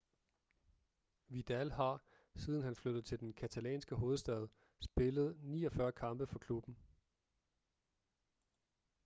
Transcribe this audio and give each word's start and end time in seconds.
vidal 1.27 1.71
har 1.71 2.01
siden 2.35 2.63
han 2.63 2.75
flyttede 2.75 3.05
til 3.05 3.19
den 3.19 3.33
catalanske 3.33 3.95
hovedstad 3.95 4.47
spillet 4.79 5.35
49 5.43 5.91
kampe 5.91 6.27
for 6.27 6.39
klubben 6.39 6.77